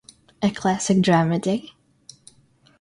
A 0.41 0.49
classic 0.49 0.97
dramedy? 0.99 1.73